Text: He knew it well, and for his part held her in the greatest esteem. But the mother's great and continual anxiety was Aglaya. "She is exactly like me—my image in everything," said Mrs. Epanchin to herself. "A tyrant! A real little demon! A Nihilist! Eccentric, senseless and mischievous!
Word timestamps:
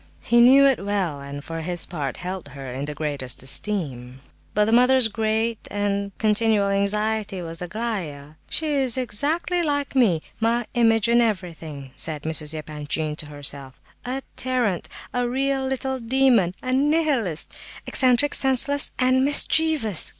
He 0.21 0.41
knew 0.41 0.65
it 0.65 0.83
well, 0.83 1.19
and 1.19 1.43
for 1.43 1.61
his 1.61 1.85
part 1.85 2.17
held 2.17 2.47
her 2.57 2.73
in 2.73 2.85
the 2.85 2.95
greatest 2.95 3.43
esteem. 3.43 4.21
But 4.55 4.65
the 4.65 4.71
mother's 4.71 5.09
great 5.09 5.67
and 5.69 6.11
continual 6.17 6.69
anxiety 6.69 7.39
was 7.43 7.61
Aglaya. 7.61 8.31
"She 8.49 8.65
is 8.65 8.97
exactly 8.97 9.61
like 9.61 9.93
me—my 9.95 10.65
image 10.73 11.07
in 11.07 11.21
everything," 11.21 11.91
said 11.95 12.23
Mrs. 12.23 12.55
Epanchin 12.57 13.15
to 13.17 13.27
herself. 13.27 13.79
"A 14.03 14.23
tyrant! 14.35 14.89
A 15.13 15.29
real 15.29 15.63
little 15.67 15.99
demon! 15.99 16.55
A 16.63 16.73
Nihilist! 16.73 17.55
Eccentric, 17.85 18.33
senseless 18.33 18.93
and 18.97 19.23
mischievous! 19.23 20.09